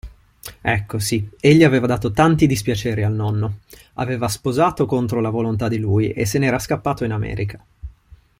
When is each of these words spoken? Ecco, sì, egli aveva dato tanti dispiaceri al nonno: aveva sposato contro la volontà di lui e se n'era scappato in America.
Ecco, 0.61 0.97
sì, 0.97 1.29
egli 1.39 1.63
aveva 1.63 1.85
dato 1.85 2.11
tanti 2.11 2.47
dispiaceri 2.47 3.03
al 3.03 3.13
nonno: 3.13 3.59
aveva 3.97 4.27
sposato 4.29 4.87
contro 4.87 5.21
la 5.21 5.29
volontà 5.29 5.67
di 5.67 5.77
lui 5.77 6.09
e 6.11 6.25
se 6.25 6.39
n'era 6.39 6.57
scappato 6.57 7.05
in 7.05 7.11
America. 7.11 7.63